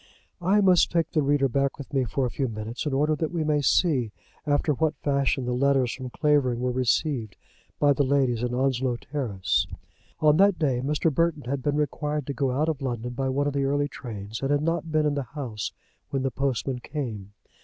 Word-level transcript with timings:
I 0.41 0.61
must 0.61 0.91
take 0.91 1.11
the 1.11 1.21
reader 1.21 1.47
back 1.47 1.77
with 1.77 1.93
me 1.93 2.05
for 2.05 2.25
a 2.25 2.31
few 2.31 2.47
minutes, 2.47 2.87
in 2.87 2.93
order 2.95 3.15
that 3.17 3.29
we 3.31 3.43
may 3.43 3.61
see 3.61 4.11
after 4.47 4.73
what 4.73 4.97
fashion 5.03 5.45
the 5.45 5.53
letters 5.53 5.93
from 5.93 6.09
Clavering 6.09 6.59
were 6.59 6.71
received 6.71 7.37
by 7.79 7.93
the 7.93 8.01
ladies 8.03 8.41
in 8.41 8.51
Onslow 8.51 8.95
Terrace. 8.95 9.67
On 10.19 10.37
that 10.37 10.57
day 10.57 10.81
Mr. 10.83 11.13
Burton 11.13 11.43
had 11.43 11.61
been 11.61 11.75
required 11.75 12.25
to 12.25 12.33
go 12.33 12.49
out 12.49 12.67
of 12.67 12.81
London 12.81 13.13
by 13.13 13.29
one 13.29 13.45
of 13.45 13.53
the 13.53 13.65
early 13.65 13.87
trains, 13.87 14.41
and 14.41 14.49
had 14.49 14.63
not 14.63 14.91
been 14.91 15.05
in 15.05 15.13
the 15.13 15.21
house 15.21 15.71
when 16.09 16.23
the 16.23 16.31
postman 16.31 16.79
came. 16.79 17.33